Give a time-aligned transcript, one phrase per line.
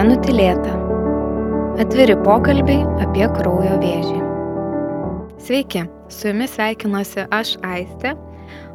[0.00, 0.70] Nenutilėta.
[1.82, 4.20] Atviri pokalbiai apie kraujo vėžį.
[5.44, 8.14] Sveiki, su jumis sveikinuosi aš Aistė,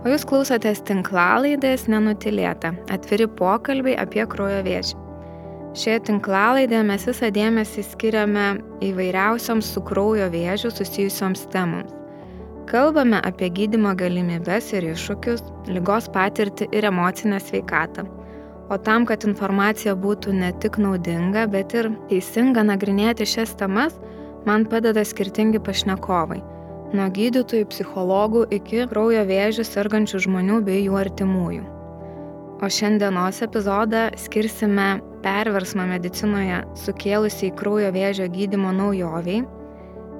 [0.04, 2.76] o jūs klausotės tinklalaidės Nenutilėta.
[2.94, 5.00] Atviri pokalbiai apie kraujo vėžį.
[5.74, 8.46] Šioje tinklalaidėje mes visą dėmesį skiriame
[8.86, 11.96] įvairiausioms su kraujo vėžiu susijusioms temoms.
[12.70, 15.42] Kalbame apie gydimo galimybės ir iššūkius,
[15.74, 18.06] lygos patirtį ir emocinę sveikatą.
[18.70, 23.94] O tam, kad informacija būtų ne tik naudinga, bet ir teisinga nagrinėti šias temas,
[24.48, 26.42] man padeda skirtingi pašnekovai.
[26.96, 31.66] Nuo gydytojų, psichologų iki kraujo vėžių sergančių žmonių bei jų artimųjų.
[32.64, 34.88] O šiandienos epizodą skirsime
[35.26, 39.44] perversmą medicinoje sukėlusiai kraujo vėžio gydimo naujoviai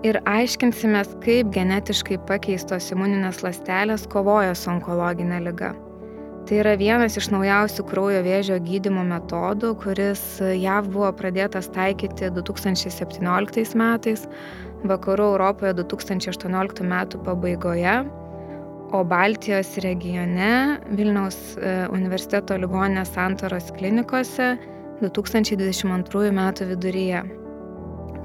[0.06, 5.74] ir aiškinsimės, kaip genetiškai pakeistos imuninės ląstelės kovoja su onkologinė lyga.
[6.46, 13.74] Tai yra vienas iš naujausių kraujo vėžio gydimo metodų, kuris JAV buvo pradėtas taikyti 2017
[13.82, 14.28] metais,
[14.86, 17.96] vakarų Europoje 2018 metų pabaigoje,
[18.94, 20.52] o Baltijos regione
[20.94, 24.54] Vilniaus e, universiteto ligonės Santoros klinikose
[25.02, 27.24] 2022 metų viduryje.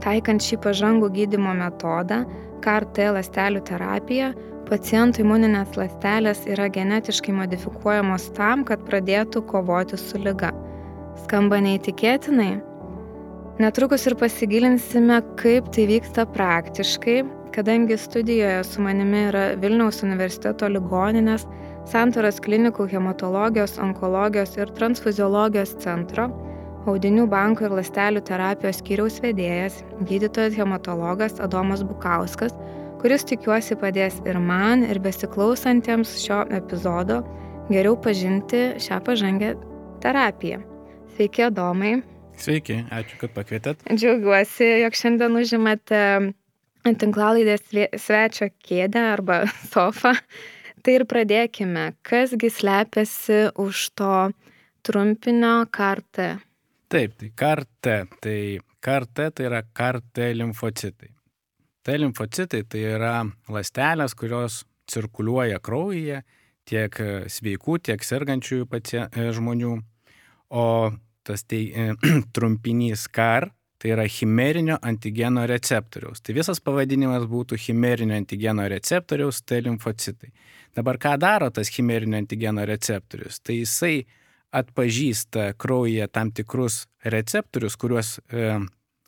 [0.05, 2.27] Taikant šį pažangų gydimo metodą,
[2.61, 4.35] KRT ląstelių terapija,
[4.71, 10.53] pacientų imuninės ląstelės yra genetiškai modifikuojamos tam, kad pradėtų kovoti su lyga.
[11.25, 12.53] Skamba neįtikėtinai?
[13.61, 17.19] Netrukus ir pasigilinsime, kaip tai vyksta praktiškai,
[17.53, 21.45] kadangi studijoje su manimi yra Vilniaus universiteto ligoninės,
[21.91, 26.29] Santoros klinikų hematologijos, onkologijos ir transfuziologijos centro,
[26.89, 32.55] audinių banko ir ląstelių terapijos skyriaus vedėjas, gydytojas hematologas Adomas Bukauskas,
[33.01, 37.23] kuris tikiuosi padės ir man, ir besiklausantiems šio epizodo
[37.71, 39.55] geriau pažinti šią pažangę
[40.05, 40.61] terapiją.
[41.15, 41.95] Sveiki, Domai.
[42.41, 43.85] Sveiki, ačiū, kad pakvietėt.
[43.89, 46.03] Džiaugiuosi, jog šiandien užimate
[47.01, 47.65] tinklalaidės
[48.01, 49.43] svečio kėdę arba
[49.73, 50.15] sofą.
[50.81, 51.91] Tai ir pradėkime.
[52.05, 54.15] Kasgi slepiasi už to
[54.85, 56.35] trumpinio kartą?
[56.93, 57.97] Taip, tai kartą.
[58.21, 58.41] Tai
[58.81, 61.13] kartą tai yra kartą limfocitai.
[61.83, 63.15] T limfocitai tai yra
[63.49, 66.21] ląstelės, kurios cirkuliuoja kraujyje
[66.69, 66.99] tiek
[67.33, 69.79] sveikų, tiek sergančiųjų pacie, e, žmonių.
[70.51, 70.67] O
[71.27, 71.95] tas tai, e,
[72.35, 76.21] trumpinys KAR tai yra chimerinio antigeno receptoriaus.
[76.21, 80.35] Tai visas pavadinimas būtų chimerinio antigeno receptoriaus T limfocitai.
[80.77, 83.41] Dabar ką daro tas chimerinio antigeno receptorius?
[83.41, 84.03] Tai jisai
[84.53, 88.59] atpažįsta kraujyje tam tikrus receptorius, kuriuos, e,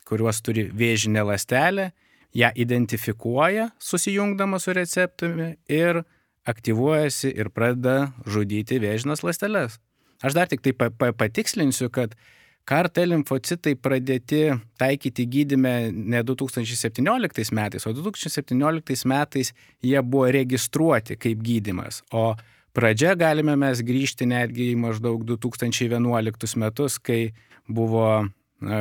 [0.09, 1.91] kuriuos turi vėžinė lastelė
[2.33, 6.03] ją identifikuoja susijungdama su receptoriumi ir
[6.49, 9.79] aktyvuojasi ir pradeda žudyti vėžinas ląsteles.
[10.23, 12.15] Aš dar tik tai pa pa patikslinsiu, kad
[12.63, 14.45] KRT limfocitai pradėti
[14.79, 19.51] taikyti gydime ne 2017 metais, o 2017 metais
[19.83, 21.99] jie buvo registruoti kaip gydimas.
[22.15, 22.31] O
[22.75, 27.33] pradžia galime mes grįžti netgi į maždaug 2011 metus, kai
[27.67, 28.29] buvo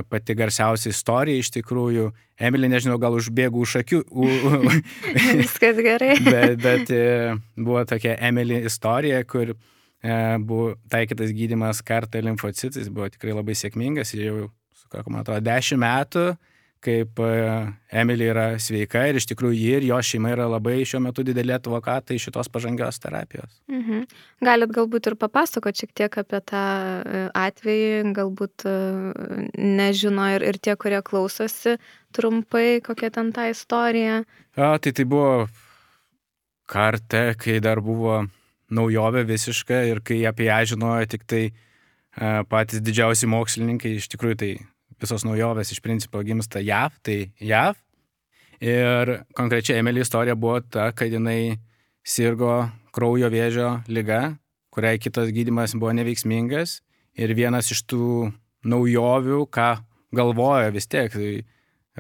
[0.09, 2.11] pati garsiausia istorija iš tikrųjų.
[2.43, 4.01] Emilė, nežinau, gal užbėgu už akių.
[5.43, 6.15] Viskas gerai.
[6.35, 9.57] bet, bet e, buvo tokia Emilė istorija, kur e,
[10.43, 14.49] buvo taikytas gydimas kartą limfocitais, buvo tikrai labai sėkmingas ir jau,
[15.07, 16.27] man atrodo, dešimt metų
[16.83, 17.31] kaip e,
[18.03, 21.55] Emilė yra sveika ir iš tikrųjų ji ir jo šeima yra labai šiuo metu dideli
[21.55, 23.61] advokatai šitos pažangios terapijos.
[23.71, 24.05] Mhm.
[24.45, 28.77] Galit galbūt ir papasakoti šiek tiek apie tą e, atvejį, galbūt e,
[29.59, 31.79] nežino ir, ir tie, kurie klausosi
[32.17, 34.23] trumpai, kokia ten ta istorija.
[34.57, 35.47] A, tai tai buvo
[36.69, 38.25] kartą, kai dar buvo
[38.73, 41.45] naujovė visiška ir kai apie ją žinojo tik tai
[42.49, 44.53] patys didžiausi mokslininkai, iš tikrųjų tai
[45.03, 47.79] visos naujovės iš principo gimsta JAV, tai JAV.
[48.63, 51.59] Ir konkrečiai Emily istorija buvo ta, kad jinai
[52.07, 54.37] sirgo kraujo vėžio lyga,
[54.71, 56.81] kuriai kitas gydimas buvo neveiksmingas.
[57.19, 58.31] Ir vienas iš tų
[58.65, 59.71] naujovių, ką
[60.15, 61.33] galvoja vis tiek tai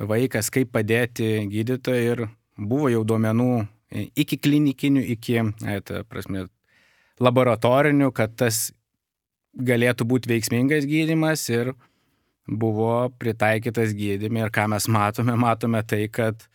[0.08, 2.26] vaikas, kaip padėti gydytojai ir
[2.56, 3.52] buvo jau duomenų
[3.92, 5.40] iki klinikinių, iki,
[5.84, 6.46] ta prasme,
[7.22, 8.70] laboratorinių, kad tas
[9.52, 11.74] galėtų būti veiksmingas gydimas ir
[12.48, 16.46] buvo pritaikytas gydymui ir ką mes matome, matome tai, kad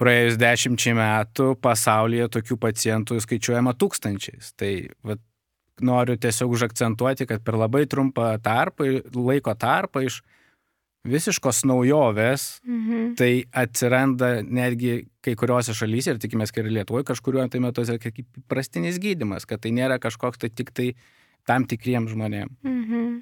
[0.00, 4.52] praėjus dešimčiai metų pasaulyje tokių pacientų skaičiuojama tūkstančiais.
[4.58, 4.72] Tai
[5.06, 5.22] vat,
[5.82, 10.20] noriu tiesiog užakcentuoti, kad per labai trumpą tarpą, laiko tarpą iš
[11.08, 13.14] visiškos naujovės, mhm.
[13.18, 17.98] tai atsiranda netgi kai kuriuose šalyse ir tikimės, kad ir Lietuvoje kažkuriuo tai metu yra
[17.98, 20.92] kaip prastinis gydimas, kad tai nėra kažkoks tai tik tai
[21.48, 22.54] tam tikriem žmonėm.
[22.62, 23.20] Mhm.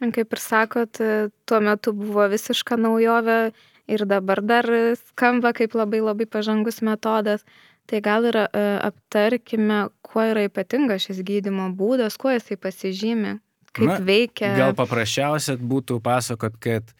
[0.00, 0.98] Kaip ir sakot,
[1.46, 3.52] tuo metu buvo visiška naujovė
[3.92, 4.66] ir dabar dar
[4.98, 7.44] skamba kaip labai labai pažangus metodas.
[7.86, 13.36] Tai gal ir aptarkime, kuo yra ypatingas šis gydimo būdas, kuo jisai pasižymi,
[13.74, 14.52] kaip Na, veikia.
[14.58, 16.94] Gal paprasčiausia būtų pasakot, kad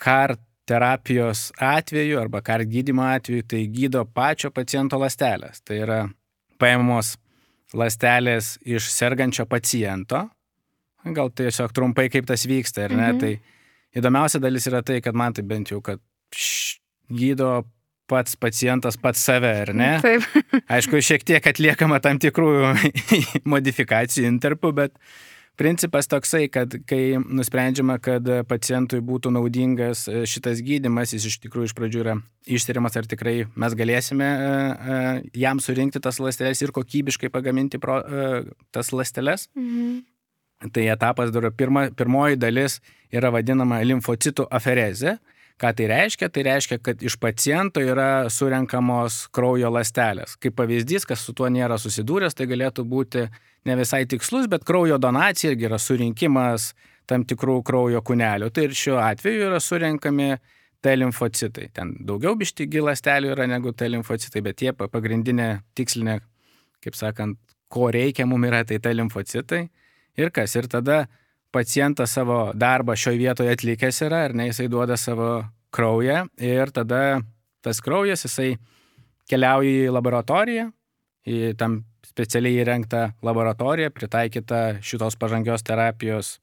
[0.00, 5.60] kart terapijos atveju arba kart gydymo atveju tai gydo pačio paciento lastelės.
[5.62, 6.00] Tai yra
[6.58, 7.14] paėmamos
[7.76, 10.26] lastelės iš sergančio paciento.
[11.14, 13.12] Gal tiesiog trumpai kaip tas vyksta, ar ne?
[13.12, 13.22] Mhm.
[13.22, 16.02] Tai įdomiausia dalis yra tai, kad man tai bent jau, kad
[16.34, 16.80] š,
[17.12, 17.60] gydo
[18.10, 19.92] pats pacientas pats save, ar ne?
[20.02, 20.26] Taip.
[20.76, 22.50] Aišku, šiek tiek atliekama tam tikrų
[23.54, 25.00] modifikacijų interpų, bet
[25.56, 31.70] Principas toksai, kad kai nusprendžiama, kad pacientui būtų naudingas e, šitas gydimas, jis iš tikrųjų
[31.70, 32.16] iš pradžių yra
[32.58, 34.98] ištiriamas, ar tikrai mes galėsime e, e,
[35.40, 38.02] jam surinkti tas ląsteles ir kokybiškai pagaminti pro,
[38.68, 39.48] tas ląsteles.
[39.56, 40.04] Mhm.
[40.72, 42.80] Tai etapas dar pirma, pirmoji dalis
[43.12, 45.18] yra vadinama limfocitų aferezė.
[45.56, 46.28] Ką tai reiškia?
[46.28, 50.34] Tai reiškia, kad iš paciento yra surenkamos kraujo lastelės.
[50.40, 53.24] Kaip pavyzdys, kas su tuo nėra susidūręs, tai galėtų būti
[53.68, 56.74] ne visai tikslus, bet kraujo donacija irgi yra surinkimas
[57.08, 58.50] tam tikrų kraujo kūnelių.
[58.52, 60.34] Tai ir šiuo atveju yra surinkami
[60.84, 61.70] T limfocitai.
[61.72, 65.48] Ten daugiau bištygi lastelių yra negu T limfocitai, bet tie pagrindinė
[65.78, 66.20] tikslinė,
[66.84, 67.40] kaip sakant,
[67.72, 69.64] ko reikia mums yra, tai T limfocitai.
[70.16, 70.56] Ir kas?
[70.56, 71.04] Ir tada
[71.52, 77.20] pacientas savo darbą šioje vietoje atlikęs yra, ar ne, jisai duoda savo kraują ir tada
[77.64, 78.56] tas kraujas jisai
[79.30, 80.70] keliauja į laboratoriją,
[81.26, 86.36] į tam specialiai įrengtą laboratoriją, pritaikytą šitos pažangios terapijos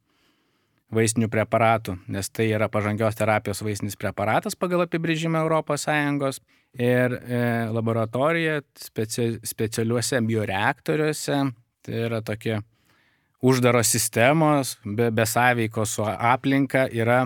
[0.94, 6.42] vaistinių preparatų, nes tai yra pažangios terapijos vaistinis preparatas pagal apibrėžimą ES
[6.74, 7.40] ir e,
[7.74, 11.40] laboratorija speci, specialiuose bioreaktoriuose,
[11.86, 12.60] tai yra tokie
[13.44, 17.26] uždaros sistemos, be, be sąveikos su aplinka yra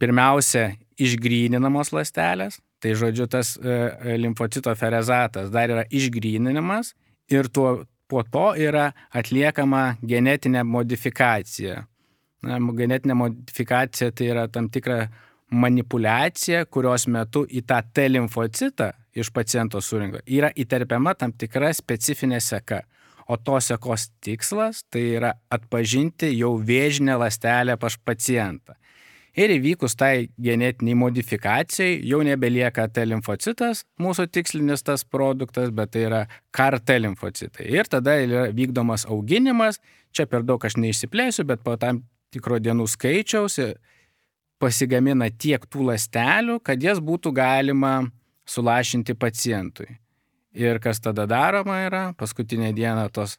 [0.00, 6.94] pirmiausia išgryninamos ląstelės, tai žodžiu tas e, e, limfocito ferezatas dar yra išgryninimas
[7.30, 11.84] ir tuo, po to yra atliekama genetinė modifikacija.
[12.48, 15.08] Na, genetinė modifikacija tai yra tam tikra
[15.50, 22.40] manipulacija, kurios metu į tą T limfocitą iš paciento surinko yra įterpiama tam tikra specifinė
[22.40, 22.82] seka
[23.28, 28.74] o tos sekos tikslas tai yra atpažinti jau vėžinę lastelę pas pacientą.
[29.38, 36.06] Ir įvykus tai genetiniai modifikacijai jau nebelieka T limfocitas, mūsų tikslinis tas produktas, bet tai
[36.08, 36.22] yra
[36.56, 37.68] KRT limfocitai.
[37.70, 39.78] Ir tada yra vykdomas auginimas,
[40.10, 42.02] čia per daug aš neišsiplėsiu, bet po tam
[42.34, 43.60] tikro dienų skaičiaus
[44.58, 47.94] pasigamina tiek tų lastelių, kad jas būtų galima
[48.48, 49.86] sulašinti pacientui.
[50.58, 53.36] Ir kas tada daroma yra, paskutinė diena tos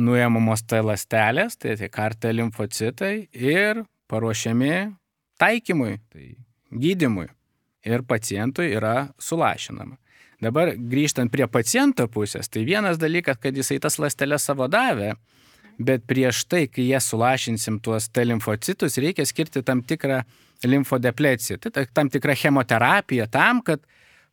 [0.00, 4.74] nuėmamos T lastelės, tai tie kartė limfocitai ir paruošiami
[5.40, 6.32] taikymui, tai
[6.70, 7.28] gydimui.
[7.86, 9.96] Ir pacientui yra sulašinama.
[10.40, 15.14] Dabar grįžtant prie paciento pusės, tai vienas dalykas, kad jisai tas lastelės savo davė,
[15.80, 20.22] bet prieš tai, kai jie sulašinsim tuos T limfocitus, reikia skirti tam tikrą
[20.64, 23.84] limfodepleciją, tai tam tikrą chemoterapiją tam, kad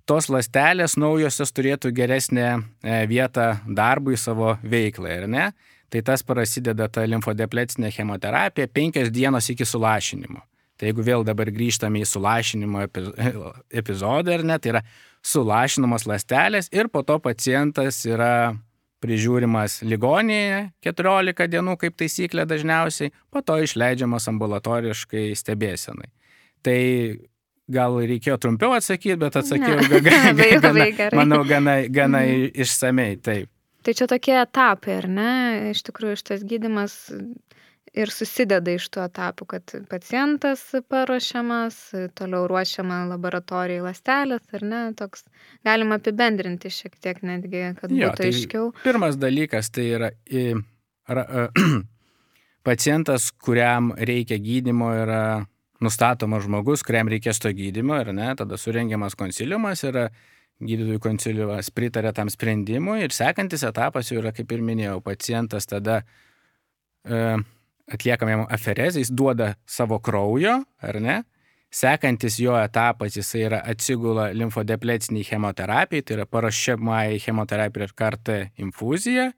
[0.07, 5.48] tos lastelės naujosios turėtų geresnę e, vietą darbui savo veiklai, ar ne?
[5.92, 10.41] Tai tas prasideda ta limfodeplecinė chemoterapija penkias dienos iki sulašinimo.
[10.77, 12.84] Tai jeigu vėl dabar grįžtame į sulašinimo
[13.82, 14.82] epizodą, ar ne, tai yra
[15.25, 18.53] sulašinamos lastelės ir po to pacientas yra
[19.03, 26.10] prižiūrimas ligoninėje 14 dienų kaip taisyklė dažniausiai, po to išleidžiamas ambulatoriškai stebėsenai.
[26.65, 26.79] Tai
[27.71, 30.01] gal reikėjo trumpiau atsakyti, bet atsakiau ne.
[30.07, 32.55] gana, gana, manau, gana, gana mm.
[32.63, 33.19] išsamei.
[33.24, 33.51] Taip.
[33.88, 35.33] Tai čia tokie etapai, ar ne?
[35.71, 36.97] Iš tikrųjų, šitas gydimas
[37.97, 41.77] ir susideda iš tų etapų, kad pacientas paruošiamas,
[42.17, 45.25] toliau ruošiama laboratorijai lastelės, ar ne, toks
[45.65, 48.71] galima apibendrinti šiek tiek netgi, kad jo, būtų tai aiškiau.
[48.83, 50.47] Pirmas dalykas tai yra į,
[51.09, 51.47] ra,
[52.67, 55.24] pacientas, kuriam reikia gydimo, yra
[55.84, 60.00] nustatomas žmogus, kuriam reikės to gydymo ir ne, tada surengiamas konsiliumas ir
[60.63, 66.01] gydytojų konsiliumas pritarė tam sprendimui ir sekantis etapas jau yra, kaip ir minėjau, pacientas tada
[67.05, 67.38] e,
[67.93, 71.22] atliekam jam aferezę, jis duoda savo kraujo, ar ne?
[71.67, 79.31] Sekantis jo etapas jisai yra atsigula limfodepleciniai chemoterapijai, tai yra parašymai chemoterapija ir kartą infuzija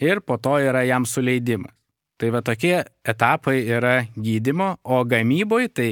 [0.00, 1.74] ir po to yra jam suleidimas.
[2.20, 5.88] Tai va tokie etapai yra gydimo, o gamyboje tai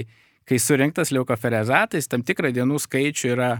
[0.48, 3.50] kai surinktas leukoferezatais, tam tikrą dienų skaičių yra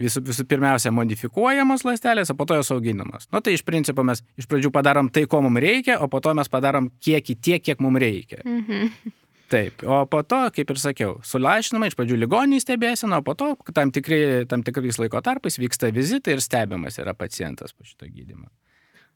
[0.00, 3.28] visų, visų pirmiausia modifikuojamos ląstelės, o po to jos auginamos.
[3.30, 6.22] Na nu, tai iš principo mes iš pradžių padarom tai, ko mums reikia, o po
[6.24, 8.42] to mes padarom kiekį tiek, kiek mums reikia.
[8.44, 9.18] Mhm.
[9.52, 13.50] Taip, o po to, kaip ir sakiau, sulašinama iš pradžių ligonį stebėsina, o po to
[13.76, 18.48] tam, tikri, tam tikrais laiko tarpais vyksta vizitai ir stebimas yra pacientas po šito gydymo.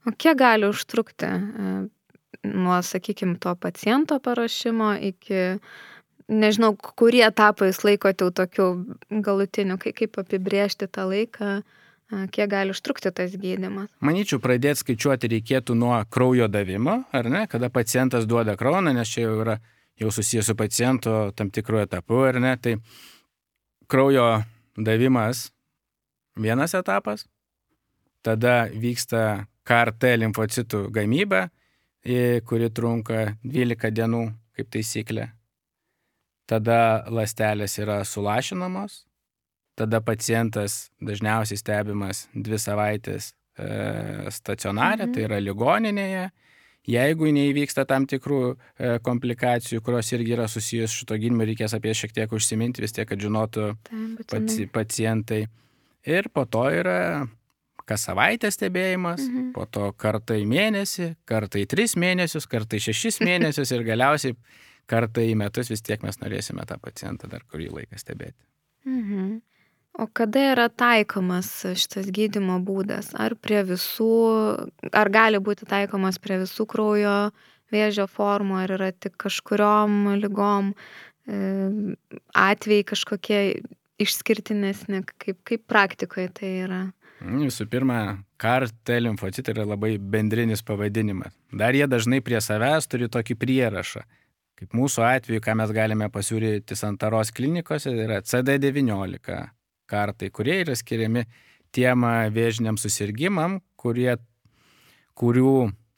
[0.04, 1.70] O kiek gali užtrukti e,
[2.44, 5.58] nuo, sakykime, to paciento parašymo iki,
[6.28, 8.68] nežinau, kurie etapai jūs laikote jau tokiu
[9.10, 11.60] galutiniu, kaip apibriežti tą laiką,
[12.34, 13.90] kiek gali užtrukti tas gydimas?
[14.04, 19.26] Manyčiau, pradėti skaičiuoti reikėtų nuo kraujo davimo, ar ne, kada pacientas duoda kraują, nes čia
[19.26, 19.58] jau yra
[19.96, 22.76] jau susijęs su paciento tam tikru etapu, ar ne, tai
[23.88, 24.42] kraujo
[24.76, 25.50] davimas
[26.36, 27.24] vienas etapas,
[28.22, 31.48] tada vyksta KRT limfocitų gamyba,
[32.46, 34.22] kuri trunka 12 dienų
[34.56, 35.30] kaip taisyklė.
[36.46, 39.00] Tada lastelės yra sulašinamos,
[39.76, 45.14] tada pacientas dažniausiai stebimas dvi savaitės e, stacionarė, mhm.
[45.16, 46.28] tai yra ligoninėje
[46.86, 51.94] Jeigu neįvyksta tam tikrų e, komplikacijų, kurios irgi yra susijęs su šito gydymu, reikės apie
[51.98, 53.72] šiek tiek užsiminti, vis tiek, kad žinotų
[54.30, 55.40] paci pacientai.
[56.06, 57.00] Ir po to yra
[57.86, 59.50] kas savaitę stebėjimas, mhm.
[59.56, 64.36] po to kartą į mėnesį, kartą į tris mėnesius, kartą į šešis mėnesius ir galiausiai
[64.90, 68.38] kartą į metus vis tiek mes norėsime tą pacientą dar kurį laiką stebėti.
[68.86, 69.38] Mhm.
[69.96, 73.14] O kada yra taikomas šitas gydymo būdas?
[73.16, 74.10] Ar prie visų,
[74.92, 77.16] ar gali būti taikomas prie visų kraujo
[77.72, 81.40] vėžio formų, ar yra tik kažkuriom lygom e,
[82.36, 83.40] atvejai kažkokie
[84.04, 86.82] išskirtinesni, kaip, kaip praktikoje tai yra?
[87.26, 88.00] Visų pirma,
[88.40, 91.34] kartė limfocitai yra labai bendrinis pavadinimas.
[91.52, 94.04] Dar jie dažnai prie savęs turi tokį prierašą.
[94.56, 99.40] Kaip mūsų atveju, ką mes galime pasiūlyti Santaros klinikose, yra CD19,
[99.90, 101.26] kartai, kurie yra skiriami
[101.76, 104.14] tiem vėžiniam susirgymam, kurie,
[105.18, 105.56] kurių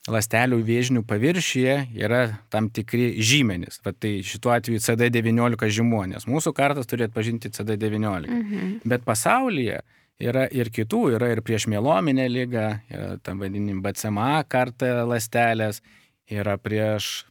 [0.09, 3.79] lastelių vėžinių paviršyje yra tam tikri žymenys.
[3.85, 8.27] Va, tai šituo atveju CD19 žymuo, nes mūsų kartas turi atpažinti CD19.
[8.27, 8.75] Mhm.
[8.89, 9.83] Bet pasaulyje
[10.21, 15.83] yra ir kitų, yra ir prieš mielominę lygą, yra tam vadinim BCMA kartą lastelės,
[16.29, 17.29] yra prieš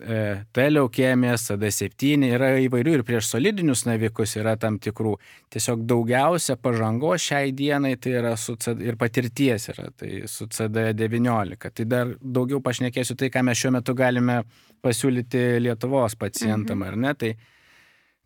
[0.00, 5.14] E, T leukemijas, CD7 yra įvairių ir prieš solidinius navikus yra tam tikrų.
[5.50, 8.54] Tiesiog daugiausia pažangos šiai dienai tai yra su
[8.84, 11.72] ir patirties yra tai su CD19.
[11.80, 14.42] Tai dar daugiau pašnekėsiu tai, ką mes šiuo metu galime
[14.84, 16.86] pasiūlyti Lietuvos pacientam, mhm.
[16.90, 17.14] ar ne?
[17.16, 17.32] Tai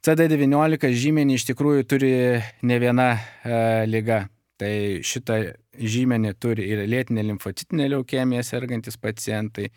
[0.01, 2.13] CD19 žymenį iš tikrųjų turi
[2.65, 3.57] ne viena e,
[3.89, 4.23] lyga.
[4.61, 4.73] Tai
[5.05, 5.37] šitą
[5.77, 9.71] žymenį turi ir lėtinė limfocitinė leukemija sergantis pacientai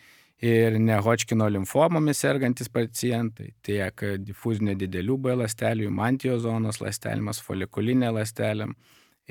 [0.43, 8.11] ir ne Hodžkino limfomomis sergantis pacientai, tiek difuzinio didelių B ląstelių, mantijos zonos ląstelėmis, folikulinė
[8.15, 8.67] ląstelė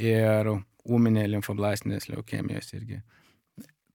[0.00, 0.52] ir
[0.88, 3.02] ūminė limfoblastinės leukemijos irgi.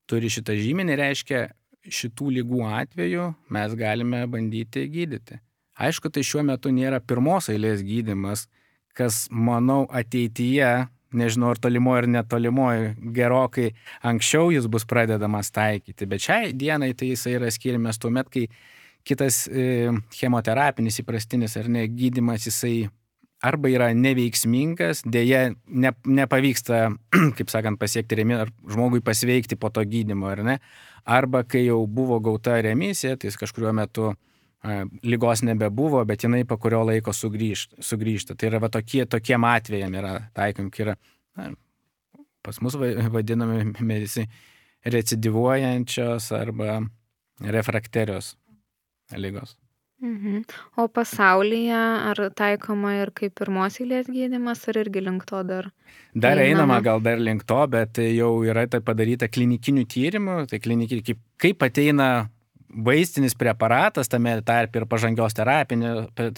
[0.08, 1.48] Turi šitą žymenį, reiškia,
[1.88, 5.42] šitų lygų atveju mes galime bandyti gydyti.
[5.78, 8.48] Aišku, tai šiuo metu nėra pirmos eilės gydimas,
[8.98, 13.72] kas, manau, ateityje nežinau, ar tolimoje ar netolimoje, gerokai
[14.06, 16.08] anksčiau jis bus pradedamas taikyti.
[16.10, 18.48] Bet šiai dienai tai jisai yra skiriamas tuo met, kai
[19.08, 22.90] kitas e, chemoterapinis įprastinis ar ne gydimas jisai
[23.44, 26.88] arba yra neveiksmingas, dėja ne, nepavyksta,
[27.38, 30.58] kaip sakant, pasiekti remisą ar žmogui pasveikti po to gydimo, ar ne,
[31.06, 34.16] arba kai jau buvo gauta remisija, tai jis kažkuriuo metu
[35.04, 37.82] lygos nebebuvo, bet jinai po kurio laiko sugrįžta.
[37.84, 38.36] sugrįžta.
[38.36, 40.96] Tai yra va, tokie, tokiem atvejam yra taikom, kai yra,
[41.38, 41.52] na,
[42.42, 44.28] pas mus vadinami medicai
[44.86, 46.82] recidivuojančios arba
[47.42, 48.36] refrakterios
[49.16, 49.58] lygos.
[50.02, 50.44] Mhm.
[50.78, 55.72] O pasaulyje ar taikoma ir kaip pirmos eilės gydimas, ar irgi link to dar?
[56.14, 60.60] Dar einama, einama gal dar link to, bet jau yra tai padaryta klinikinių tyrimų, tai
[60.62, 62.30] klinikiniai, kaip, kaip ateina
[62.70, 65.36] vaistinis preparatas, tame tarp ir pažangios,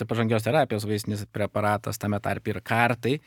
[0.07, 3.19] pažangios terapijos vaistinis preparatas, tame tarp ir kartai,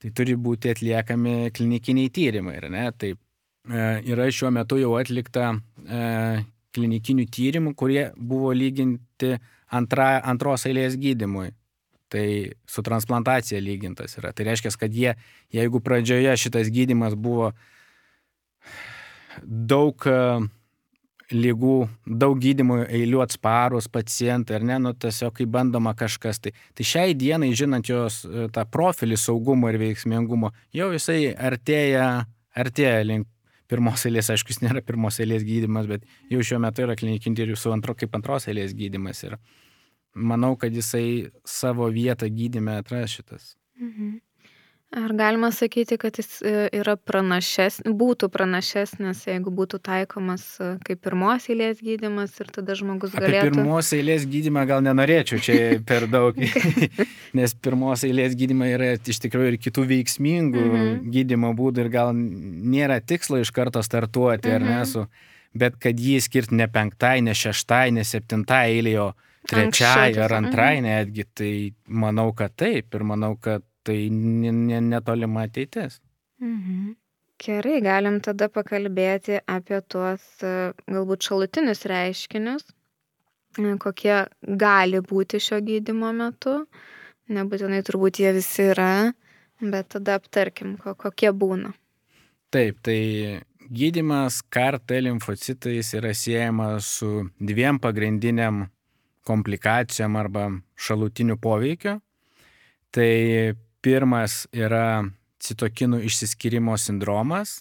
[0.00, 2.56] tai turi būti atliekami klinikiniai tyrimai.
[2.96, 5.52] Tai e, yra šiuo metu jau atlikta
[5.84, 6.42] e,
[6.76, 9.36] klinikinių tyrimų, kurie buvo lyginti
[9.72, 11.52] antra, antros eilės gydimui.
[12.12, 12.26] Tai
[12.70, 14.30] su transplantacija lygintas yra.
[14.30, 15.16] Tai reiškia, kad jie,
[15.50, 17.50] jeigu pradžioje šitas gydimas buvo
[19.42, 20.06] daug
[21.34, 26.38] lygų, daug gydimų eilių atsparus pacientai, ar ne, nu tiesiog kai bandoma kažkas.
[26.42, 32.26] Tai, tai šiai dienai, žinant jos e, tą profilį saugumo ir veiksmingumo, jau jisai artėja,
[32.54, 33.30] artėja link
[33.70, 37.56] pirmos eilės, aišku, jis nėra pirmos eilės gydimas, bet jau šiuo metu yra klinikinė ir
[37.58, 39.24] su antro kaip antros eilės gydimas.
[39.26, 39.38] Ir
[40.14, 43.54] manau, kad jisai savo vietą gydime atras šitas.
[43.80, 44.20] Mhm.
[44.96, 51.02] Ar galima sakyti, kad jis e, yra pranašesnis, būtų pranašesnis, jeigu būtų taikomas e, kaip
[51.04, 53.50] pirmos eilės gydimas ir tada žmogus galėtų...
[53.50, 55.58] Apie pirmos eilės gydimą gal nenorėčiau čia
[55.90, 56.40] per daug,
[57.36, 61.04] nes pirmos eilės gydimai yra iš tikrųjų ir kitų veiksmingų -hmm.
[61.18, 64.56] gydimo būdų ir gal nėra tikslo iš karto startuoti, -hmm.
[64.56, 64.90] ar ne, mhm.
[64.94, 65.06] su,
[65.52, 69.12] bet kad jį skirti ne penktai, ne šeštai, ne septintai eilėje, o
[69.44, 70.88] trečiai ar antrai mhm.
[70.88, 76.00] netgi, tai manau, kad taip ir manau, kad tai netolima ateitis.
[76.42, 76.94] Mhm.
[77.36, 82.64] Gerai, galim tada pakalbėti apie tuos e, galbūt šalutinius reiškinius,
[83.60, 84.22] e, kokie
[84.62, 86.62] gali būti šio gydimo metu.
[87.36, 89.12] Nebūtinai turbūt jie visi yra,
[89.60, 91.74] bet tada aptarkim, kokie būna.
[92.54, 98.64] Taip, tai gydimas KRT limfocitais yra siejamas su dviem pagrindiniam
[99.26, 100.46] komplikacijom arba
[100.78, 101.98] šalutiniu poveikiu.
[102.94, 103.12] Tai
[103.86, 105.06] Pirmas yra
[105.46, 107.60] citokinų išsiskyrimo sindromas,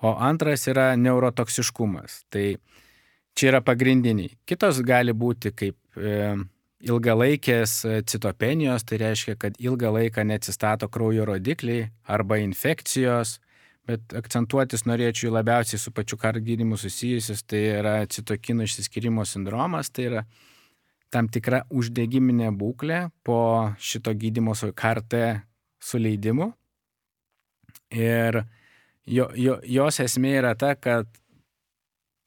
[0.00, 2.22] o antras yra neurotoksiškumas.
[2.32, 2.44] Tai
[3.36, 4.32] čia yra pagrindiniai.
[4.48, 6.38] Kitos gali būti kaip e,
[6.88, 7.74] ilgalaikės
[8.08, 13.36] citopenijos, tai reiškia, kad ilgą laiką neatsistato kraujo rodikliai arba infekcijos,
[13.88, 20.08] bet akcentuotis norėčiau labiausiai su pačiu kar gydimu susijusius, tai yra citokinų išsiskyrimo sindromas, tai
[20.08, 20.24] yra
[21.10, 23.40] tam tikra uždegiminė būklė po
[23.82, 25.22] šito gydimo su KRT
[25.82, 26.52] su leidimu.
[27.90, 28.42] Ir
[29.06, 31.08] jo, jo, jos esmė yra ta, kad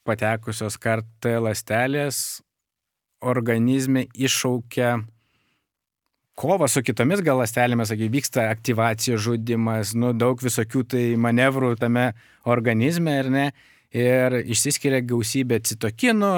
[0.03, 2.41] patekusios kartą lastelės
[3.23, 4.97] organizme iššaukia
[6.35, 12.09] kova su kitomis gal lastelėmis, sakai, vyksta aktyvacija, žudimas, nu, daug visokių tai manevrų tame
[12.49, 13.45] organizme, ar ne,
[13.93, 16.33] ir išsiskiria gausybė citokinų,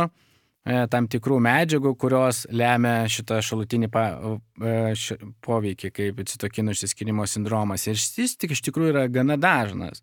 [0.66, 7.86] tam tikrų medžiagų, kurios lemia šitą šalutinį pa, e, š, poveikį, kaip citokinų išsiskirimo sindromas.
[7.86, 10.02] Ir jis tik iš tikrųjų yra gana dažnas.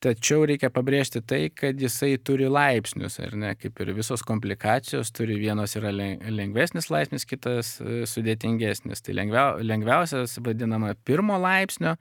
[0.00, 5.36] Tačiau reikia pabrėžti tai, kad jisai turi laipsnius, ar ne, kaip ir visos komplikacijos, turi
[5.36, 9.04] vienos yra lengvesnis laipsnis, kitas e, sudėtingesnis.
[9.04, 11.98] Tai lengvia, lengviausias vadinama pirmo laipsnio,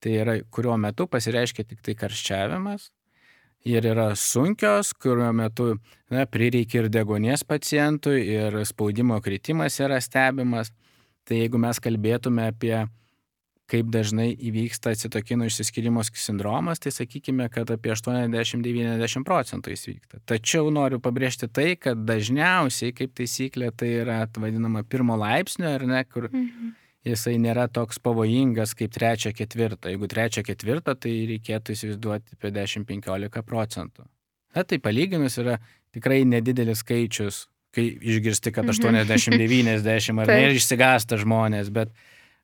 [0.00, 2.88] tai yra kurio metu pasireiškia tik tai karščiavimas,
[3.64, 5.74] ir yra sunkios, kurio metu
[6.12, 10.72] na, prireikia ir degonės pacientui, ir spaudimo kritimas yra stebimas.
[11.28, 12.74] Tai jeigu mes kalbėtume apie
[13.72, 20.20] kaip dažnai įvyksta citokinų išsiskyrimo sindromas, tai sakykime, kad apie 80-90 procentų jis vyksta.
[20.28, 26.04] Tačiau noriu pabrėžti tai, kad dažniausiai, kaip taisyklė, tai yra vadinama pirmo laipsnio, ar ne,
[26.04, 26.74] kur mhm
[27.06, 29.90] jisai nėra toks pavojingas kaip trečio ketvirto.
[29.90, 34.06] Jeigu trečio ketvirto, tai reikėtų įsivaizduoti apie 10-15 procentų.
[34.56, 35.56] Na tai palyginus yra
[35.94, 40.20] tikrai nedidelis skaičius, kai išgirsti, kad 80-90 mhm.
[40.22, 41.92] ar ne, ir išsigasta žmonės, bet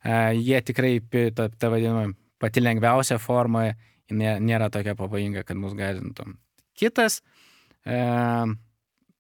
[0.03, 0.97] a, jie tikrai,
[1.37, 3.69] ta, ta vadinama, pati lengviausia forma
[4.09, 6.31] nėra tokia pavojinga, kad mus gazintų.
[6.79, 7.21] Kitas,
[7.85, 7.99] e,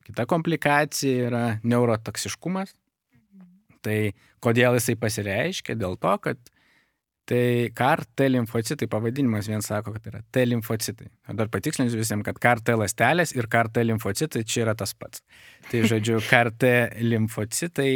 [0.09, 2.73] kita komplikacija yra neurotoksiškumas.
[3.89, 3.99] Tai
[4.45, 5.77] kodėl jisai pasireiškia?
[5.81, 6.41] Dėl to, kad
[7.29, 11.11] tai kar T limfocitai pavadinimas vien sako, kad yra T limfocitai.
[11.37, 15.25] Dar patikslinsiu visiems, kad kar T lastelės ir kar T limfocitai čia yra tas pats.
[15.69, 16.71] Tai žodžiu, kar T
[17.05, 17.93] limfocitai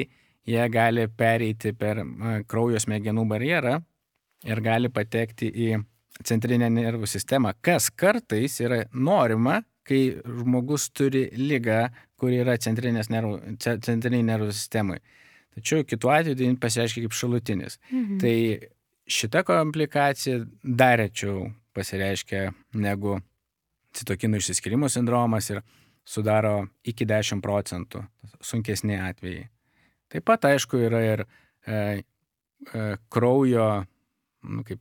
[0.49, 2.03] jie gali pereiti per
[2.51, 3.79] kraujo smegenų barjerą
[4.49, 5.73] ir gali patekti į
[6.27, 11.87] centrinę nervų sistemą, kas kartais yra norima, kai žmogus turi lygą,
[12.21, 15.01] kuri yra centrinės nervų, centriniai nervų sistemai.
[15.55, 17.79] Tačiau kitu atveju tai pasireiškia kaip šalutinis.
[17.91, 18.19] Mhm.
[18.23, 18.37] Tai
[19.07, 23.19] šita komplikacija dar rečiau pasireiškia negu
[23.97, 25.63] citokinų išsiskirimo sindromas ir
[26.09, 28.07] sudaro iki 10 procentų
[28.41, 29.49] sunkesni atvejai.
[30.13, 33.69] Taip pat, aišku, yra ir e, e, kraujo,
[34.43, 34.81] nu, kaip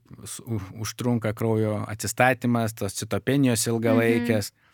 [0.81, 4.51] užtrunka kraujo atsistatymas, tos citopenijos ilgalaikės.
[4.51, 4.70] Mhm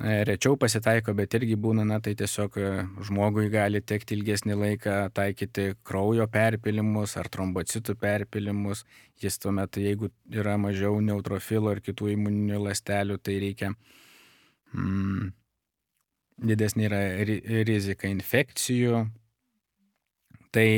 [0.00, 2.68] rečiau pasitaiko, bet irgi būna, na tai tiesiog e,
[3.04, 8.84] žmogui gali tekti ilgesnį laiką taikyti kraujo perpilimus ar trombocitų perpilimus.
[9.20, 13.74] Jis tuomet, jeigu yra mažiau neutrofilo ir kitų imuninių lastelių, tai reikia
[14.72, 15.28] mm,
[16.48, 17.02] didesnė yra
[17.68, 19.04] rizika infekcijų.
[20.50, 20.68] Tai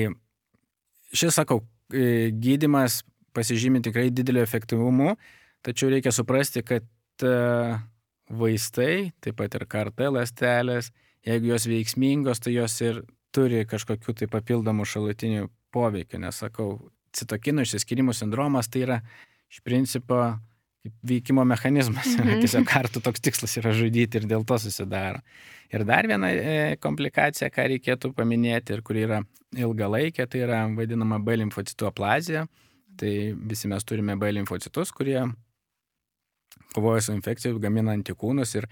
[1.15, 1.63] šis, sakau,
[1.95, 3.05] e, gydimas
[3.39, 5.15] pasižymi tikrai dideliu efektyvumu,
[5.63, 6.91] tačiau reikia suprasti, kad
[8.39, 10.93] vaistai, taip pat ir kartai lastelės,
[11.27, 13.03] jeigu jos veiksmingos, tai jos ir
[13.35, 16.75] turi kažkokiu tai papildomų šalutinių poveikių, nes sakau,
[17.17, 18.99] citokinų išsiskirimų sindromas tai yra
[19.53, 20.23] iš principo
[21.07, 22.07] veikimo mechanizmas.
[22.07, 22.41] Mm -hmm.
[22.43, 25.21] Tiesiog kartu toks tikslas yra žudyti ir dėl to susidaro.
[25.73, 29.23] Ir dar viena e, komplikacija, ką reikėtų paminėti ir kuri yra
[29.57, 32.47] ilgalaikė, tai yra vadinama B limfocitų aplazija
[32.97, 33.13] Tai
[33.49, 35.21] visi mes turime B limfocitus, kurie
[36.75, 38.69] kovoja su infekcija, gamina antikūnus ir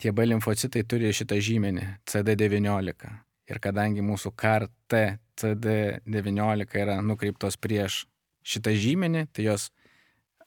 [0.00, 3.14] tie B limfocitai turi šitą žymenį CD19.
[3.46, 5.02] Ir kadangi mūsų KRT
[5.38, 8.04] CD19 yra nukreiptos prieš
[8.46, 9.68] šitą žymenį, tai jos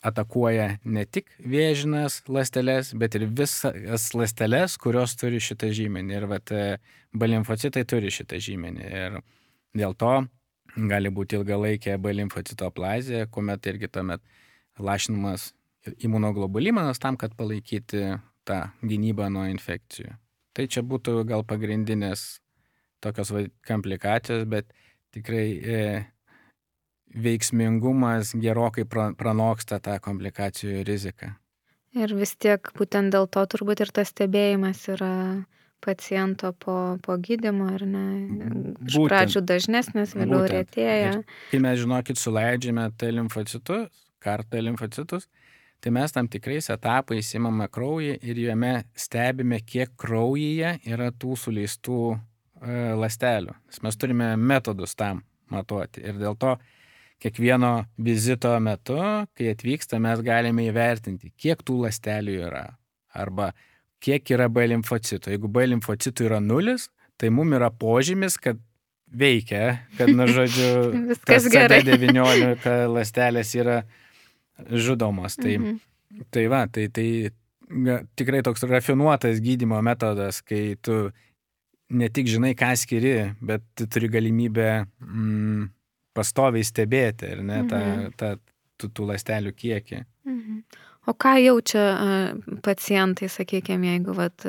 [0.05, 6.15] atakuoja ne tik vėžinas ląsteles, bet ir visas ląsteles, kurios turi šitą žymenį.
[6.15, 6.53] Ir vat,
[7.11, 8.91] B limfocitai turi šitą žymenį.
[9.03, 9.19] Ir
[9.75, 10.13] dėl to
[10.89, 14.23] gali būti ilgalaikė B limfocito aplazija, kuomet irgi tuomet
[14.79, 15.51] lašinamas
[16.03, 20.13] imunoglobulinas tam, kad palaikyti tą gynybą nuo infekcijų.
[20.55, 22.39] Tai čia būtų gal pagrindinės
[23.03, 23.31] tokios
[23.67, 24.73] komplikacijos, bet
[25.15, 25.83] tikrai e,
[27.15, 31.31] veiksmingumas gerokai pranoksta tą komplikacijų riziką.
[31.97, 35.13] Ir vis tiek būtent dėl to turbūt ir tas stebėjimas yra
[35.81, 38.05] paciento po, po gydymo, ar ne?
[38.85, 41.13] Iš būtent, pradžių dažnesnis, vėliau rėtėja.
[41.15, 43.87] Ir kai mes, žinokit, suleidžiame T limfocitus,
[44.21, 45.29] kartą limfocitus,
[45.79, 52.01] tai mes tam tikrais etapais įmame kraują ir jame stebime, kiek kraujyje yra tų suleistų
[52.13, 52.19] e,
[52.99, 53.55] lastelių.
[53.85, 56.03] Mes turime metodus tam matuoti.
[56.03, 56.57] Ir dėl to
[57.19, 58.99] kiekvieno vizito metu,
[59.35, 62.65] kai atvyksta, mes galime įvertinti, kiek tų lastelių yra.
[63.15, 63.51] Arba
[64.03, 65.33] kiek yra B limfocitų.
[65.35, 66.89] Jeigu B limfocitų yra nulis,
[67.19, 68.59] tai mum yra požymis, kad
[69.09, 70.69] veikia, kad, na, žodžiu,
[71.11, 71.81] viskas gerai.
[71.87, 73.81] 19 lastelės yra
[74.69, 75.37] žudomos.
[75.39, 76.25] Tai, mhm.
[76.33, 77.07] tai va, tai, tai
[78.17, 81.09] tikrai toks rafinuotas gydimo metodas, kai tu
[81.89, 85.69] ne tik žinai, ką skiri, bet tu turi galimybę mm,
[86.17, 87.71] pastoviai stebėti ir ne, mhm.
[87.71, 90.03] tą, tą, tų, tų lastelių kiekį.
[90.29, 90.61] Mhm.
[91.07, 91.83] O ką jaučia
[92.61, 94.43] pacientai, sakykime, jeigu vat,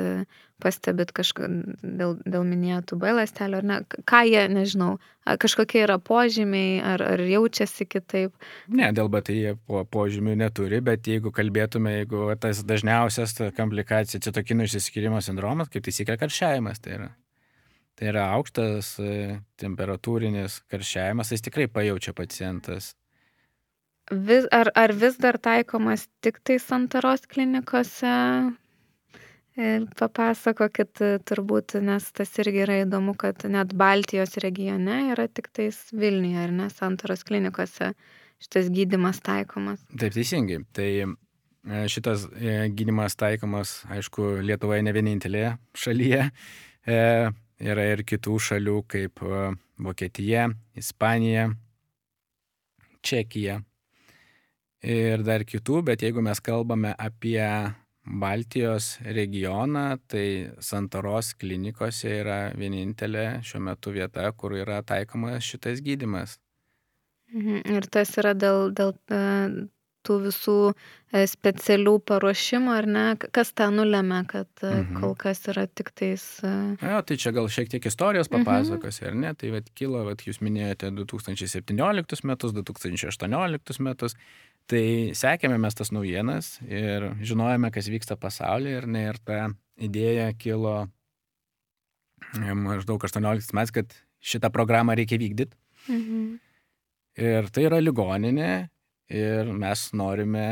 [0.61, 1.47] pastebit kažką
[1.81, 3.77] dėl, dėl minėtų B ląstelių, ar ne,
[4.09, 4.91] ką jie, nežinau,
[5.25, 8.35] kažkokie yra požymiai, ar, ar jaučiasi kitaip?
[8.69, 14.23] Ne, dėl B tai jie po, požymių neturi, bet jeigu kalbėtume, jeigu tas dažniausias komplikacija,
[14.23, 17.11] citokinų išsiskirimo sindromas, kaip taisyklė karščiavimas, tai yra.
[17.99, 18.95] Tai yra aukštas
[19.61, 22.95] temperatūrinis karščiavimas, jis tikrai pajaučia pacientas
[24.11, 28.15] vis, ar, ar vis dar taikomas tik tai santaros klinikose?
[29.59, 35.77] Ir papasakokit turbūt, nes tas irgi yra įdomu, kad net Baltijos regione yra tik tais
[35.91, 37.91] Vilniuje, ar ne, santaros klinikose
[38.41, 39.83] šitas gydimas taikomas.
[39.91, 40.61] Taip, teisingai.
[40.71, 41.09] Tai e,
[41.91, 45.43] šitas e, gydimas taikomas, aišku, Lietuvoje ne vienintelė
[45.77, 46.29] šalyje.
[46.87, 47.01] E,
[47.61, 49.19] yra ir kitų šalių kaip
[49.83, 50.47] Vokietija,
[50.79, 51.49] Ispanija,
[53.03, 53.59] Čekija,
[54.81, 57.41] ir dar kitų, bet jeigu mes kalbame apie
[58.05, 66.39] Baltijos regioną, tai Santaros klinikose yra vienintelė šiuo metu vieta, kur yra taikomas šitas gydimas.
[67.31, 67.61] Mhm.
[67.77, 69.21] Ir tas yra dėl, dėl e,
[70.01, 73.05] tų visų e, specialių paruošimų, ar ne?
[73.37, 74.97] Kas tą nulėmė, kad e, mhm.
[74.97, 76.25] kol kas yra tik tais...
[76.41, 79.11] Jo, tai čia gal šiek tiek istorijos papasakosiu, mhm.
[79.11, 79.35] ar ne?
[79.37, 84.17] Tai vat, kilo, vat, jūs minėjote 2017 metus, 2018 metus,
[84.69, 84.85] Tai
[85.17, 89.49] sekėme mes tas naujienas ir žinojame, kas vyksta pasaulyje ir, ne, ir ta
[89.81, 90.75] idėja kilo
[92.37, 95.57] e, maždaug 18 metais, kad šitą programą reikia vykdyti.
[95.89, 96.37] Mhm.
[97.21, 98.51] Ir tai yra ligoninė
[99.11, 100.47] ir mes norime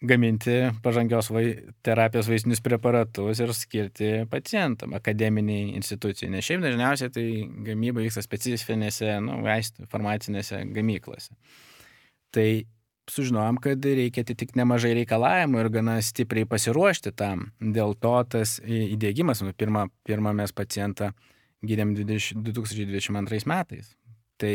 [0.00, 1.44] gaminti pažangios vai,
[1.84, 6.30] terapijos vaistinius preparatus ir skirti pacientam, akademiniai institucijai.
[6.32, 7.26] Nes šiaip dažniausiai tai
[7.66, 11.36] gamyba vyksta specifinėse, nu, vaistų farmacinėse gamyklose
[12.34, 12.66] tai
[13.10, 17.48] sužinojom, kad reikia atitikti nemažai reikalavimų ir gana stipriai pasiruošti tam.
[17.60, 21.10] Dėl to tas įdėgymas, nu, pirmą, pirmą mes pacientą
[21.66, 23.94] gydėm 2022 metais.
[24.40, 24.54] Tai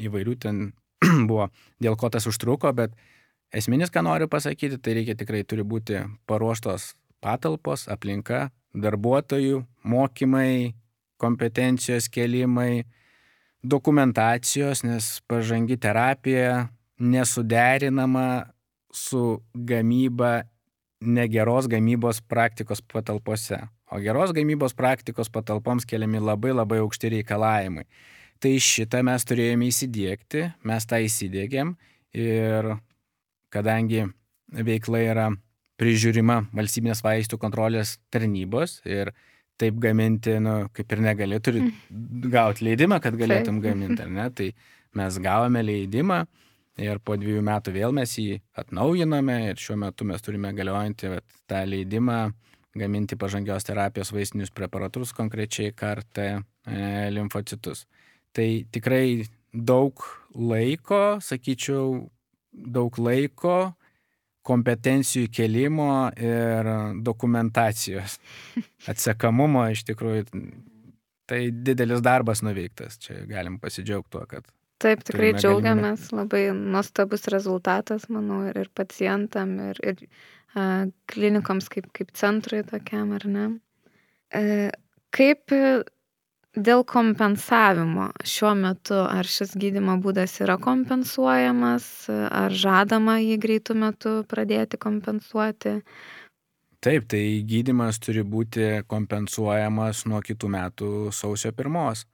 [0.00, 0.62] įvairių ten
[1.28, 1.50] buvo,
[1.82, 2.94] dėl ko tas užtruko, bet
[3.54, 6.92] esminis, ką noriu pasakyti, tai reikia tikrai turi būti paruoštos
[7.24, 10.74] patalpos, aplinka, darbuotojų, mokymai,
[11.20, 12.84] kompetencijos kelimai,
[13.64, 16.66] dokumentacijos, nes pažangi terapija
[16.98, 18.44] nesuderinama
[18.94, 20.44] su gamyba
[21.00, 23.58] negeros gamybos praktikos patalpose.
[23.90, 27.84] O geros gamybos praktikos patalpoms keliami labai labai aukšti reikalavimai.
[28.40, 31.74] Tai šitą mes turėjome įsidėkti, mes tą įsidėgėm
[32.18, 32.74] ir
[33.54, 34.06] kadangi
[34.54, 35.28] veikla yra
[35.80, 39.12] prižiūrima valstybinės vaistų kontrolės tarnybos ir
[39.58, 42.30] taip gaminti, nu, kaip ir negali, turi mm.
[42.32, 44.26] gauti leidimą, kad galėtum gaminti, ar ne?
[44.34, 44.48] Tai
[44.98, 46.24] mes gavome leidimą
[46.82, 51.36] Ir po dviejų metų vėl mes jį atnaujiname ir šiuo metu mes turime galiojantį vat,
[51.46, 52.18] tą leidimą
[52.74, 56.40] gaminti pažangios terapijos vaistinius preparatus, konkrečiai kartą e,
[57.14, 57.84] limfocitus.
[58.34, 59.22] Tai tikrai
[59.54, 60.02] daug
[60.34, 62.08] laiko, sakyčiau,
[62.50, 63.58] daug laiko,
[64.44, 66.68] kompetencijų kelimo ir
[67.06, 68.18] dokumentacijos
[68.90, 70.26] atsekamumo iš tikrųjų.
[71.24, 74.50] Tai didelis darbas nuveiktas, čia galim pasidžiaugti tuo, kad.
[74.84, 76.20] Taip, tikrai džiaugiamės, galimybę.
[76.20, 76.44] labai
[76.76, 80.04] nuostabus rezultatas, manau, ir, ir pacientam, ir, ir
[80.54, 83.46] a, klinikoms kaip, kaip centrui tokiam, ar ne.
[84.34, 84.44] E,
[85.14, 85.56] kaip
[86.54, 94.12] Dėl kompensavimo šiuo metu, ar šis gydymo būdas yra kompensuojamas, ar žadama jį greitų metų
[94.30, 95.80] pradėti kompensuoti?
[96.78, 102.04] Taip, tai gydimas turi būti kompensuojamas nuo kitų metų sausio pirmos.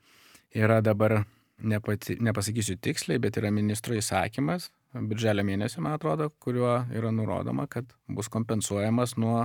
[0.56, 1.18] Yra dabar,
[1.62, 7.90] nepati, nepasakysiu tiksliai, bet yra ministro įsakymas, birželio mėnesio, man atrodo, kuriuo yra nurodoma, kad
[8.08, 9.44] bus kompensuojamas nuo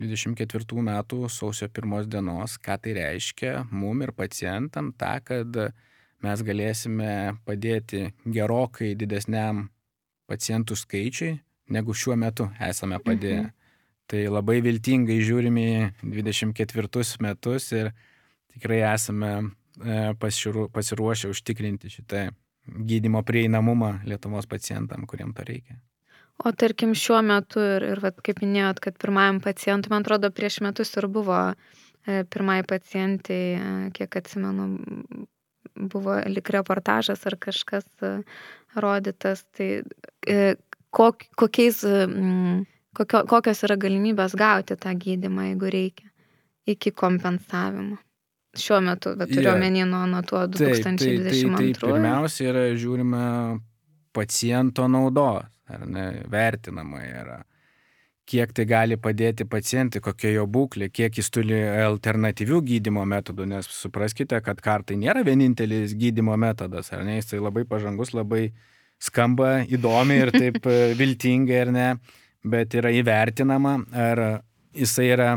[0.00, 5.60] 24 metų sausio 1 dienos, ką tai reiškia mum ir pacientam, tą, kad
[6.24, 9.68] mes galėsime padėti gerokai didesniam
[10.30, 11.32] pacientų skaičiui,
[11.70, 13.46] negu šiuo metu esame padėję.
[13.46, 13.56] Mhm.
[14.10, 15.64] Tai labai viltingai žiūrime
[16.02, 17.92] į 24 metus ir
[18.50, 19.52] tikrai esame
[20.72, 22.28] pasiruošę užtikrinti šitą
[22.66, 25.78] gydimo prieinamumą Lietuvos pacientam, kuriem to reikia.
[26.44, 30.60] O tarkim šiuo metu ir, ir vat, kaip minėjot, kad pirmajam pacientui, man atrodo, prieš
[30.64, 34.70] metus ir buvo e, pirmai pacientai, e, kiek atsimenu,
[35.92, 38.14] buvo lik reportažas ar kažkas e,
[38.80, 39.44] rodytas.
[39.56, 39.68] Tai
[40.96, 41.82] kok, kokiais,
[42.96, 46.08] kokio, kokios yra galimybės gauti tą gydimą, jeigu reikia,
[46.72, 48.00] iki kompensavimo?
[48.58, 50.90] Šiuo metu, bet turiu omeny nuo, nuo tuo 2022.
[50.98, 53.22] Tai, tai, tai, tai pirmiausia yra žiūrima
[54.16, 57.38] paciento naudos ar ne, vertinama yra
[58.30, 63.66] kiek tai gali padėti pacientui, kokia jo būklė, kiek jis turi alternatyvių gydimo metodų, nes
[63.74, 68.52] supraskite, kad kartai nėra vienintelis gydimo metodas, ar ne, jis tai labai pažangus, labai
[69.02, 71.88] skamba įdomi ir taip e, viltingai, ar ne,
[72.46, 74.24] bet yra įvertinama, ar
[74.78, 75.32] jisai yra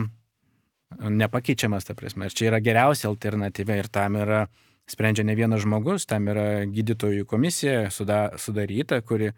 [0.99, 4.45] nepakeičiamas, ta prasme, ar čia yra geriausia alternatyva ir tam yra
[4.89, 9.31] sprendžia ne vienas žmogus, tam yra gydytojų komisija sudaryta, kuri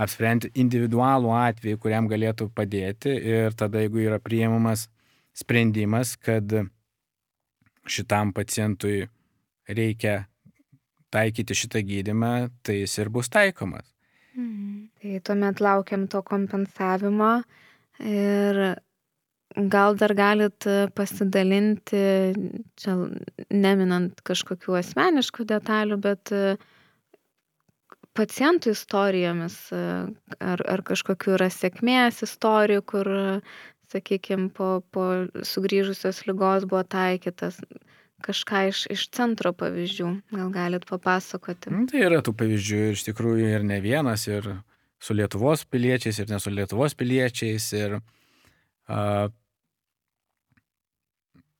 [0.00, 4.88] apsprendti individualų atvejį, kuriam galėtų padėti ir tada, jeigu yra priimamas
[5.34, 6.50] sprendimas, kad
[7.86, 9.04] šitam pacientui
[9.68, 10.24] reikia
[11.14, 12.32] taikyti šitą gydimą,
[12.66, 13.86] tai jis ir bus taikomas.
[14.34, 14.88] Mhm.
[15.00, 17.44] Tai tuomet laukiam to kompensavimo
[18.00, 18.60] ir
[19.54, 22.04] gal dar galit pasidalinti,
[22.80, 22.96] čia
[23.50, 26.72] neminant kažkokių asmeniškų detalių, bet uh,
[28.14, 29.82] pacientų istorijomis, e,
[30.38, 33.10] ar, ar kažkokių yra sėkmės istorijų, kur,
[33.92, 35.06] sakykime, po, po
[35.46, 37.60] sugrįžusios lygos buvo taikytas
[38.24, 40.10] kažką iš, iš centro pavyzdžių.
[40.32, 41.72] Gal galit papasakoti?
[41.74, 44.48] Nu, tai yra tų pavyzdžių iš tikrųjų ir ne vienas, ir
[45.02, 47.66] su Lietuvos piliečiais, ir ne su Lietuvos piliečiais.
[47.76, 47.98] Ir,
[48.88, 49.28] a,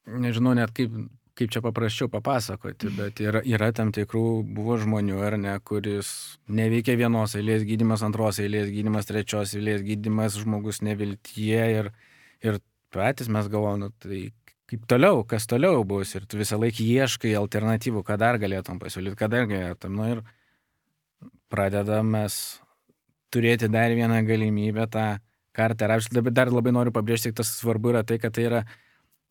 [0.06, 0.94] nežinau net kaip
[1.34, 6.08] kaip čia paprasčiau papasakoti, bet yra, yra tam tikrų, buvo žmonių, ar ne, kuris
[6.46, 11.90] neveikia vienos eilės gydimas, antros eilės gydimas, trečios eilės gydimas, žmogus neviltie ir,
[12.38, 12.60] ir
[12.94, 14.20] patys mes galvojame, nu, tai
[14.70, 19.18] kaip toliau, kas toliau bus ir tu visą laiką ieškai alternatyvų, ką dar galėtum pasiūlyti,
[19.18, 19.98] ką dar galėtum.
[19.98, 20.22] Nu ir
[21.52, 22.38] pradedam mes
[23.34, 25.08] turėti dar vieną galimybę tą
[25.54, 25.86] kartą.
[25.86, 28.64] Ir aš dar labai noriu pabrėžti, tas svarbu yra tai, kad tai yra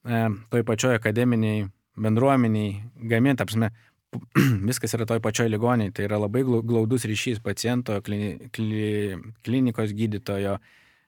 [0.04, 3.70] toj pačioj akademiniai bendruomeniai gaminti, apsme,
[4.70, 10.58] viskas yra toj pačioj ligoniai, tai yra labai glaudus ryšys paciento, klini, kli, klinikos gydytojo,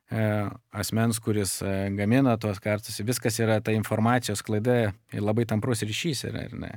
[0.09, 0.27] e,
[0.81, 4.77] asmens, kuris e, gamina tuos kartus, viskas yra ta informacijos klaida
[5.13, 6.73] ir labai tamprus ryšys yra, ir ne.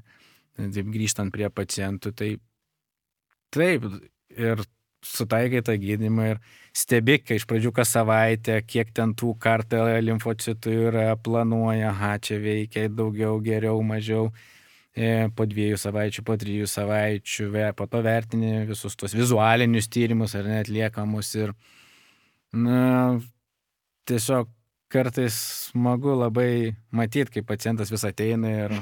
[0.59, 2.33] Taip grįžtant prie pacientų, tai
[3.55, 3.85] taip,
[4.35, 4.65] ir
[5.05, 6.41] sutaikai tą gydimą ir
[6.77, 12.39] stebėk, kai iš pradžių kas savaitę, kiek ten tų kartą limfocitų yra, planuoja, ha, čia
[12.43, 14.29] veikia daugiau, geriau, mažiau,
[14.97, 20.49] e, po dviejų savaičių, po trijų savaičių, po to vertini visus tos vizualinius tyrimus ar
[20.51, 21.55] net liekamus ir,
[22.53, 23.19] na,
[24.09, 24.51] tiesiog
[24.89, 25.37] kartais
[25.69, 28.77] smagu labai matyti, kai pacientas vis ateina ir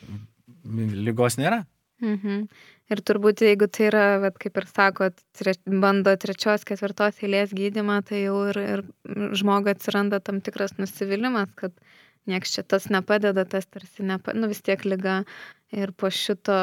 [1.06, 1.64] lygos nėra.
[2.04, 2.48] Mhm.
[2.92, 8.02] Ir turbūt, jeigu tai yra, vat, kaip ir sakot, tre, bando trečios, ketvirtos eilės gydimą,
[8.06, 8.82] tai jau ir, ir
[9.40, 11.72] žmogui atsiranda tam tikras nusivylimas, kad
[12.30, 15.22] nieks čia tas nepadeda, tas tarsi nepadeda, nu vis tiek lyga.
[15.74, 16.58] Ir po šito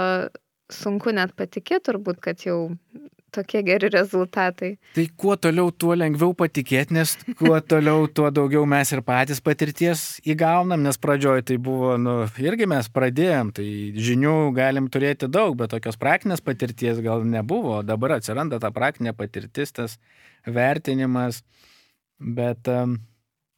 [0.72, 2.60] sunku net patikėti turbūt, kad jau
[3.34, 4.74] tokie geri rezultatai.
[4.96, 10.04] Tai kuo toliau, tuo lengviau patikėti, nes kuo toliau, tuo daugiau mes ir patys patirties
[10.30, 13.68] įgaunam, nes pradžioje tai buvo, nu, irgi mes pradėjom, tai
[14.10, 19.74] žinių galim turėti daug, bet tokios praktinės patirties gal nebuvo, dabar atsiranda ta praktinė patirtis,
[19.76, 19.98] tas
[20.46, 21.42] vertinimas,
[22.20, 22.98] bet um,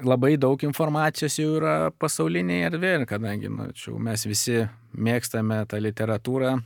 [0.04, 3.70] labai daug informacijos jau yra pasaulinėje erdvėje ir kadangi nu,
[4.08, 4.64] mes visi
[4.96, 6.58] mėgstame tą literatūrą,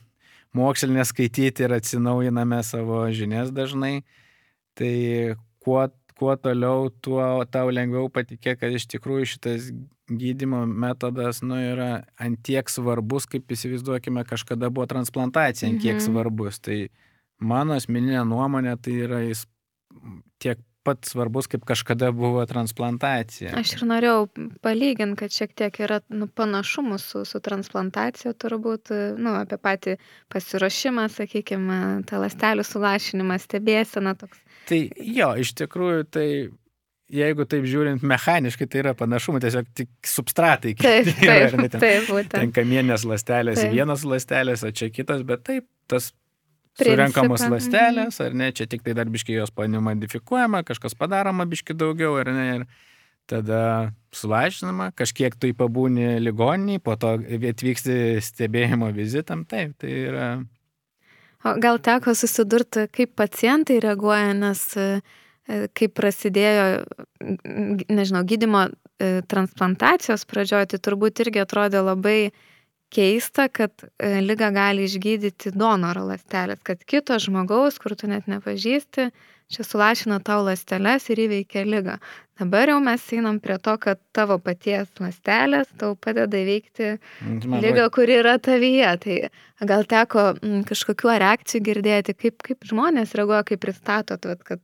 [0.58, 4.02] mokslinę skaityti ir atsinaujiname savo žinias dažnai,
[4.78, 5.86] tai kuo,
[6.20, 9.70] kuo toliau, tuo tau lengviau patikė, kad iš tikrųjų šitas
[10.10, 11.90] gydimo metodas nu, yra
[12.22, 16.06] antiek svarbus, kaip įsivaizduokime, kažkada buvo transplantacija, antiek mhm.
[16.08, 16.60] svarbus.
[16.66, 16.80] Tai
[17.40, 19.46] mano asmeninė nuomonė tai yra jis
[20.42, 23.54] tiek pat svarbus, kaip kažkada buvo transplantacija.
[23.60, 24.28] Aš ir norėjau
[24.66, 29.98] palyginti, kad šiek tiek yra nu, panašumų su, su transplantacija, turbūt, nu, apie patį
[30.34, 34.42] pasiruošimą, sakykime, tą lastelių sulašinimą, stebėseną toks.
[34.70, 34.82] Tai
[35.20, 36.28] jo, iš tikrųjų, tai
[37.10, 40.76] jeigu taip žiūrint mechaniškai, tai yra panašumų, tiesiog tik substratai.
[40.80, 42.36] Taip, taip, taip, taip būtent.
[42.38, 43.74] Ten kamienės lastelės, taip.
[43.76, 46.12] vienas lastelės, o čia kitas, bet taip, tas
[46.80, 52.16] surenkamos lastelės, ar ne, čia tik tai dar biškai jos panimodifikuojama, kažkas padaroma biškai daugiau,
[52.22, 52.66] ar ne, ir
[53.30, 53.64] tada
[54.16, 57.14] sulažinama, kažkiek tu įpabūni ligoniniai, po to
[57.52, 60.30] atvyksti stebėjimo vizitam, taip, tai yra.
[61.46, 64.90] O gal teko susidurti, kaip pacientai reaguoja, nes e,
[65.78, 66.66] kai prasidėjo,
[67.88, 72.20] nežinau, gydimo e, transplantacijos pradžioje, tai turbūt irgi atrodė labai
[72.94, 79.10] keista, kad e, lygą gali išgydyti donoro lastelės, kad kito žmogaus, kur tu net nepažįsti,
[79.50, 81.98] čia sulašina tau lastelės ir įveikia lygą.
[82.40, 86.92] Dabar jau mes einam prie to, kad tavo paties lastelės tau padeda įveikti
[87.50, 88.92] lygą, kuri yra tavyje.
[89.04, 89.18] Tai
[89.70, 90.28] gal teko
[90.70, 94.64] kažkokiu reakcijų girdėti, kaip, kaip žmonės reaguoja, kaip pristatot, kad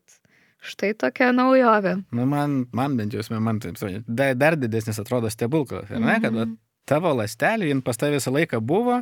[0.65, 1.97] štai tokia naujovė.
[2.15, 3.77] Nu, man, man bent jau, man taip,
[4.15, 8.61] dar didesnis atrodo stebuklas, ne, kad mm -hmm tavo lastelė, jin pas tavę visą laiką
[8.63, 9.01] buvo,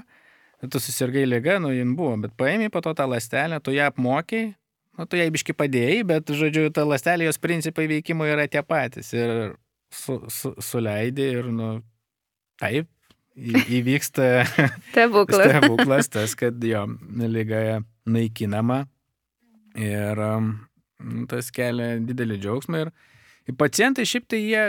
[0.64, 4.54] tu susirgai lyga, nu jin buvo, bet paėmė po to tą lastelę, tu ją apmokiai,
[4.98, 9.12] nu tu ją biški padėjai, bet, žodžiu, ta lastelė, jos principai veikimo yra tie patys
[9.16, 9.56] ir
[9.94, 11.72] su, su, suleidai ir, nu,
[12.62, 12.88] taip,
[13.36, 14.46] įvyksta
[14.92, 15.50] stebuklas.
[15.50, 16.86] stebuklas tas, kad jo
[17.18, 18.84] lyga naikinama
[19.80, 22.94] ir nu, tas kelia didelį džiaugsmą ir,
[23.50, 24.66] ir pacientai šiaip tai jie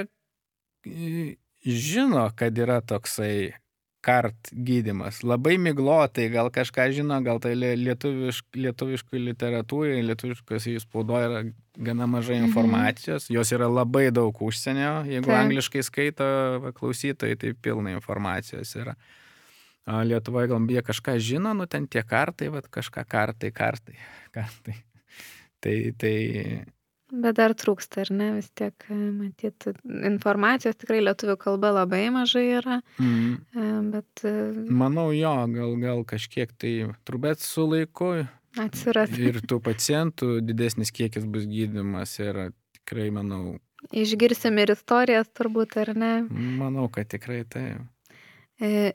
[1.65, 3.55] žino, kad yra toksai
[4.05, 5.23] kart gydimas.
[5.25, 11.43] Labai miglotai, gal kažką žino, gal tai lietuvišk, lietuviškų literatūrai, lietuviškas jų spaudoje yra
[11.89, 12.51] gana mažai mhm.
[12.51, 13.39] informacijos, mhm.
[13.39, 15.41] jos yra labai daug užsienio, jeigu tai.
[15.47, 16.27] angliškai skaito
[16.77, 18.97] klausytojai, tai pilna informacijos yra.
[19.85, 23.99] Lietuvoje gal jie kažką žino, nu ten tie kartai, va kažką kartai, kartai,
[24.33, 24.79] kartai.
[25.65, 26.15] Tai, tai
[27.15, 32.45] Bet dar trūksta, ar ne, vis tiek, e, matyt, informacijos tikrai lietuvių kalba labai mažai
[32.59, 32.81] yra.
[32.99, 33.91] Mm.
[33.93, 34.25] Bet.
[34.27, 34.33] E,
[34.83, 36.73] Manau, jo, gal, gal kažkiek tai,
[37.07, 38.11] turbūt su laiku.
[38.61, 39.15] Atsiras.
[39.19, 42.49] Ir tų pacientų didesnis kiekis bus gydimas ir
[42.79, 43.59] tikrai, manau.
[43.95, 46.13] Išgirsim ir istorijas turbūt, ar ne?
[46.31, 47.67] Manau, kad tikrai tai.
[48.63, 48.95] E,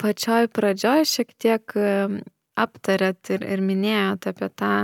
[0.00, 1.80] pačioj pradžioj šiek tiek
[2.60, 4.74] aptarėt ir, ir minėjot apie tą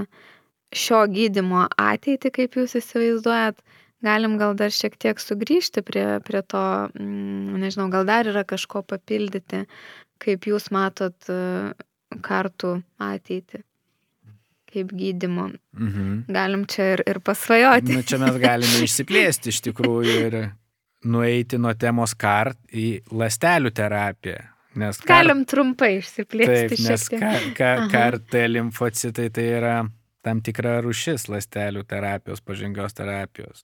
[0.76, 3.60] šio gydymo ateitį, kaip jūs įsivaizduojat,
[4.06, 6.64] galim gal dar šiek tiek sugrįžti prie, prie to,
[6.98, 9.64] mm, nežinau, gal dar yra kažko papildyti,
[10.22, 11.72] kaip jūs matot e,
[12.24, 13.64] kartų ateitį
[14.76, 15.50] kaip gydimo.
[15.78, 16.26] Mhm.
[16.28, 17.96] Galim čia ir, ir pasvajoti.
[17.96, 20.38] Nu, čia mes galime išsiplėsti iš tikrųjų ir
[21.06, 24.42] nueiti nuo temos kart į lastelių terapiją.
[24.76, 25.22] Nes kar...
[25.22, 26.76] Galim trumpai išsiplėsti.
[26.76, 29.76] Taip, nes ka, ka, kartai limfocitai tai yra
[30.26, 33.62] tam tikra rušis lastelių terapijos, pažangios terapijos.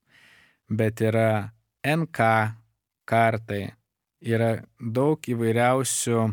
[0.70, 1.50] Bet yra
[1.82, 2.28] NK
[3.08, 3.64] kartai,
[4.22, 6.28] yra daug įvairiausių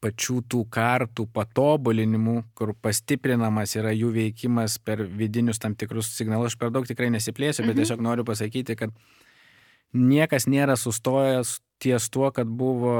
[0.00, 6.54] pačių tų kartų patobulinimų, kur pastiprinamas yra jų veikimas per vidinius tam tikrus signalus.
[6.54, 7.82] Aš per daug tikrai nesiplėsiu, bet mhm.
[7.82, 8.94] tiesiog noriu pasakyti, kad
[9.92, 12.94] niekas nėra sustojęs ties tuo, kad buvo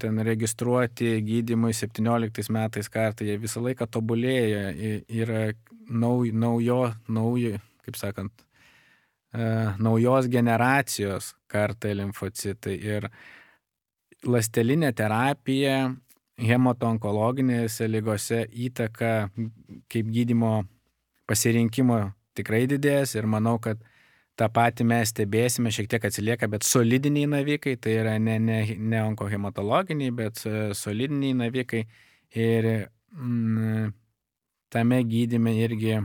[0.00, 4.70] ten registruoti gydymui 17 metais kartai, jie visą laiką tobulėja,
[5.08, 5.50] yra
[5.88, 8.44] nauj, naujo, naujo, kaip sakant,
[9.32, 9.48] e,
[9.80, 12.76] naujos generacijos kartai limfocitai.
[12.76, 13.08] Ir
[14.28, 15.90] lastelinė terapija
[16.40, 19.30] hematonkologinėse lygose įtaka
[19.92, 20.54] kaip gydimo
[21.28, 22.02] pasirinkimo
[22.36, 23.80] tikrai didės ir manau, kad
[24.38, 29.02] tą patį mes stebėsime, šiek tiek atsilieka, bet solidiniai navikai, tai yra ne, ne, ne
[29.10, 31.84] onkohematologiniai, bet e, solidiniai navikai.
[32.38, 32.68] Ir
[33.10, 33.90] mm,
[34.70, 35.98] tame gydyme irgi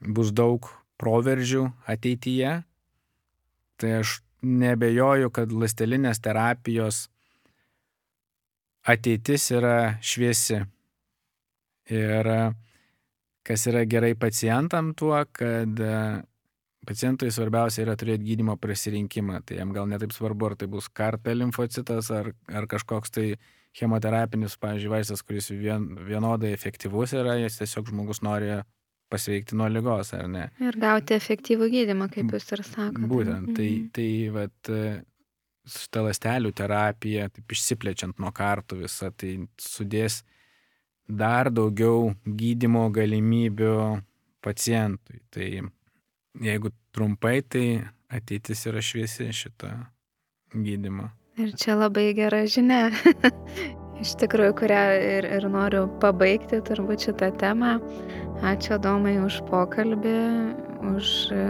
[0.00, 2.54] bus daug proveržių ateityje.
[3.78, 7.06] Tai aš nebejoju, kad lastelinės terapijos
[8.88, 10.62] ateitis yra šviesi.
[11.92, 12.32] Ir
[13.48, 15.80] kas yra gerai pacientam tuo, kad
[16.88, 19.42] pacientui svarbiausia yra turėti gydimo pasirinkimą.
[19.46, 23.28] Tai jam gal netaip svarbu, ar tai bus karta limfocitas, ar, ar kažkoks tai
[23.78, 28.56] chemoterapinis, pavyzdžiui, vaistas, kuris vien, vienodai efektyvus yra, jis tiesiog žmogus nori
[29.12, 30.48] pasveikti nuo lygos, ar ne.
[30.64, 33.08] Ir gauti efektyvų gydimą, kaip jūs ir sakote.
[33.08, 33.86] Būtent, tai, mhm.
[33.96, 34.72] tai vat,
[35.68, 40.22] su ta lastelių terapija, taip išsiplečiant nuo kartų visą, tai sudės
[41.08, 43.78] dar daugiau gydimo galimybių
[44.44, 45.22] pacientui.
[45.32, 45.48] Tai
[46.44, 47.66] jeigu trumpai, tai
[48.10, 49.70] ateitis yra šviesi šitą
[50.50, 51.12] gydimą.
[51.38, 52.88] Ir čia labai gera žinia,
[54.02, 57.76] iš tikrųjų, kurią ir, ir noriu pabaigti turbūt šitą temą.
[58.42, 60.16] Ačiū Domai už pokalbį,
[60.96, 61.46] už e,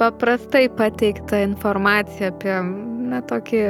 [0.00, 2.56] paprastai pateiktą informaciją apie
[3.12, 3.62] na, tokį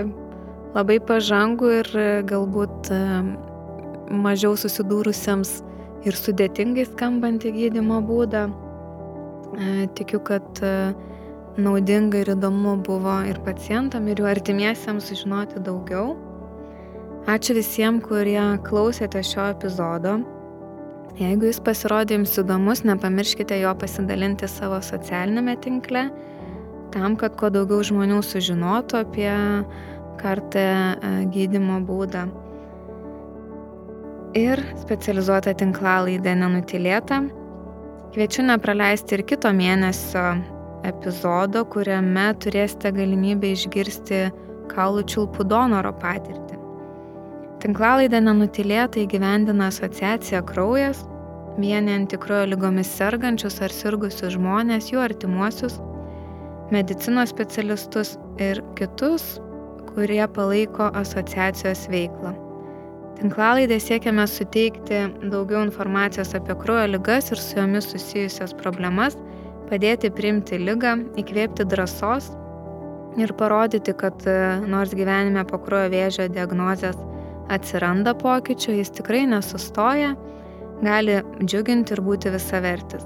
[0.76, 3.02] labai pažangų ir e, galbūt e,
[4.10, 5.56] mažiau susidūrusiems
[6.06, 8.46] ir sudėtingai skambantį gydimo būdą.
[9.98, 10.60] Tikiu, kad
[11.60, 16.14] naudinga ir įdomu buvo ir pacientam, ir jų artimiesiems sužinoti daugiau.
[17.30, 20.20] Ačiū visiems, kurie klausėte šio epizodo.
[21.18, 26.06] Jeigu jis pasirodė jums įdomus, nepamirškite jo pasidalinti savo socialinėme tinkle,
[26.94, 29.32] tam, kad kuo daugiau žmonių sužinotų apie
[30.22, 30.64] kartą
[31.34, 32.24] gydimo būdą.
[34.38, 37.24] Ir specializuota tinklalaidė nenutilėta.
[38.10, 40.24] Kviečiu nepraleisti ir kito mėnesio
[40.88, 44.18] epizodo, kuriame turėsite galimybę išgirsti
[44.72, 46.58] kaulų čiulpų donoro patirtį.
[47.62, 51.04] Tinklalaidę nenutilėtai gyvendina asociacija Kraujas,
[51.62, 55.78] vienijant tikrojo lygomis sergančius ar sirgusius žmonės, jų artimuosius,
[56.74, 59.36] medicinos specialistus ir kitus,
[59.94, 62.49] kurie palaiko asociacijos veiklą.
[63.20, 69.18] Tinklalaidę siekiame suteikti daugiau informacijos apie kraujo lygas ir su jomis susijusias problemas
[69.68, 72.30] padėti priimti lygą, įkvėpti drąsos
[73.20, 74.36] ir parodyti, kad e,
[74.72, 76.96] nors gyvenime po kraujo vėžio diagnozės
[77.52, 80.14] atsiranda pokyčių, jis tikrai nesustoja,
[80.80, 83.04] gali džiuginti ir būti visavertis.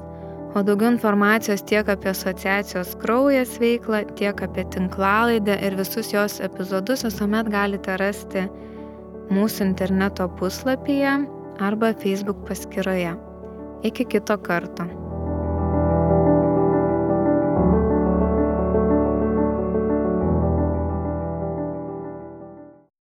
[0.55, 7.03] O daugiau informacijos tiek apie asociacijos kraujas veiklą, tiek apie tinklalaidę ir visus jos epizodus
[7.09, 8.47] visuomet galite rasti
[9.33, 11.15] mūsų interneto puslapyje
[11.65, 13.15] arba Facebook paskyroje.
[13.85, 15.04] Iki kito karto.